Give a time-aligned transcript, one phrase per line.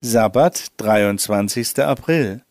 [0.00, 1.80] Sabbat, 23.
[1.80, 2.42] April.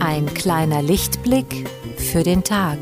[0.00, 2.76] Ein kleiner Lichtblick für den Tag.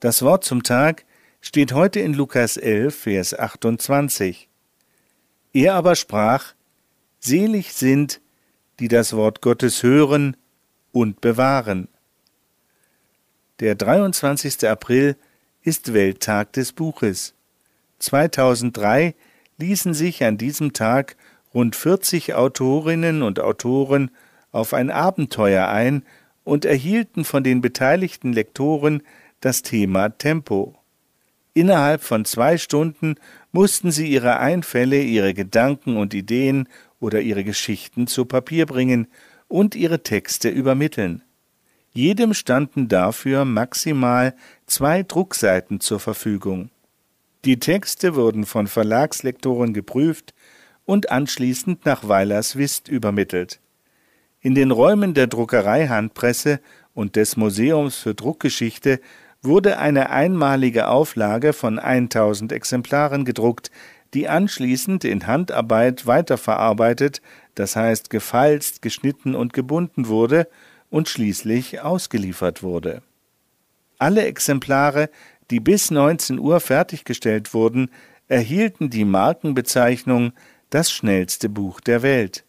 [0.00, 1.04] Das Wort zum Tag
[1.42, 4.48] steht heute in Lukas 11, Vers 28.
[5.52, 6.54] Er aber sprach,
[7.18, 8.22] Selig sind,
[8.78, 10.38] die das Wort Gottes hören
[10.90, 11.88] und bewahren.
[13.60, 14.66] Der 23.
[14.66, 15.16] April
[15.60, 17.34] ist Welttag des Buches.
[17.98, 19.14] 2003
[19.58, 21.16] ließen sich an diesem Tag
[21.52, 24.10] rund 40 Autorinnen und Autoren
[24.50, 26.04] auf ein Abenteuer ein
[26.42, 29.02] und erhielten von den beteiligten Lektoren
[29.40, 30.76] das Thema Tempo.
[31.52, 33.16] Innerhalb von zwei Stunden
[33.52, 36.68] mussten sie ihre Einfälle, ihre Gedanken und Ideen
[37.00, 39.08] oder ihre Geschichten zu Papier bringen
[39.48, 41.22] und ihre Texte übermitteln.
[41.92, 44.34] Jedem standen dafür maximal
[44.66, 46.70] zwei Druckseiten zur Verfügung.
[47.44, 50.34] Die Texte wurden von Verlagslektoren geprüft
[50.84, 53.60] und anschließend nach Weilers Wist übermittelt.
[54.40, 56.60] In den Räumen der Druckereihandpresse
[56.94, 59.00] und des Museums für Druckgeschichte
[59.42, 63.70] wurde eine einmalige Auflage von 1000 Exemplaren gedruckt,
[64.14, 67.22] die anschließend in Handarbeit weiterverarbeitet,
[67.54, 70.48] das heißt gefalzt, geschnitten und gebunden wurde
[70.90, 73.02] und schließlich ausgeliefert wurde.
[73.98, 75.10] Alle Exemplare,
[75.50, 77.90] die bis 19 Uhr fertiggestellt wurden,
[78.28, 80.32] erhielten die Markenbezeichnung
[80.70, 82.44] das schnellste Buch der Welt.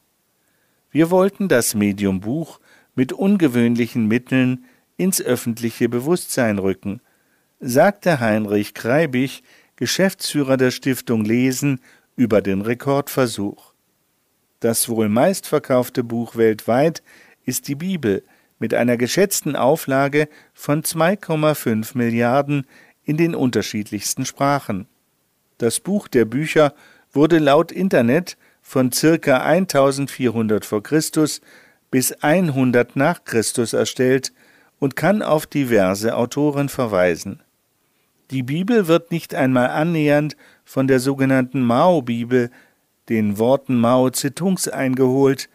[0.91, 2.59] Wir wollten das Medium Buch
[2.95, 4.65] mit ungewöhnlichen Mitteln
[5.01, 7.01] ins öffentliche Bewusstsein rücken,
[7.59, 9.41] sagte Heinrich Kreibich,
[9.75, 11.79] Geschäftsführer der Stiftung Lesen,
[12.15, 13.73] über den Rekordversuch.
[14.59, 17.01] Das wohl meistverkaufte Buch weltweit
[17.45, 18.23] ist die Bibel
[18.59, 22.67] mit einer geschätzten Auflage von 2,5 Milliarden
[23.03, 24.87] in den unterschiedlichsten Sprachen.
[25.57, 26.75] Das Buch der Bücher
[27.11, 31.41] wurde laut Internet von circa 1400 vor Christus
[31.89, 34.31] bis 100 nach Christus erstellt
[34.81, 37.43] und kann auf diverse Autoren verweisen.
[38.31, 42.49] Die Bibel wird nicht einmal annähernd von der sogenannten Mao-Bibel,
[43.07, 45.49] den Worten Mao Zedongs eingeholt,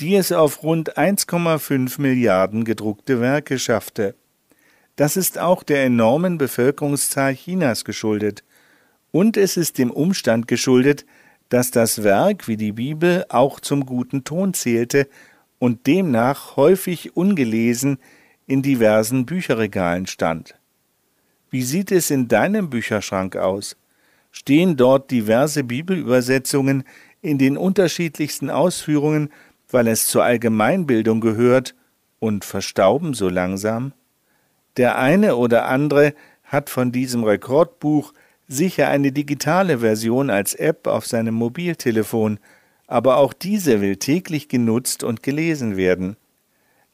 [0.00, 4.16] die es auf rund 1,5 Milliarden gedruckte Werke schaffte.
[4.96, 8.42] Das ist auch der enormen Bevölkerungszahl Chinas geschuldet.
[9.12, 11.06] Und es ist dem Umstand geschuldet,
[11.48, 15.08] dass das Werk wie die Bibel auch zum guten Ton zählte
[15.60, 17.98] und demnach häufig ungelesen
[18.48, 20.56] in diversen Bücherregalen stand.
[21.50, 23.76] Wie sieht es in deinem Bücherschrank aus?
[24.32, 26.84] Stehen dort diverse Bibelübersetzungen
[27.22, 29.30] in den unterschiedlichsten Ausführungen,
[29.70, 31.76] weil es zur Allgemeinbildung gehört,
[32.20, 33.92] und verstauben so langsam?
[34.76, 38.12] Der eine oder andere hat von diesem Rekordbuch
[38.48, 42.40] sicher eine digitale Version als App auf seinem Mobiltelefon,
[42.86, 46.16] aber auch diese will täglich genutzt und gelesen werden.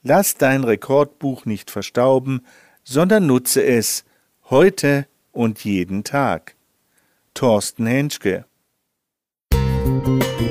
[0.07, 2.45] Lass dein Rekordbuch nicht verstauben,
[2.85, 4.05] sondern nutze es
[4.51, 6.57] heute und jeden Tag.
[7.33, 8.45] Thorsten Henschke
[9.53, 10.45] Musik